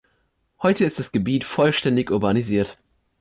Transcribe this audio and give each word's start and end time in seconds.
Heute 0.63 0.83
ist 0.83 0.97
das 0.97 1.11
Gebiet 1.11 1.43
vollständig 1.43 2.09
urbanisiert. 2.09 2.75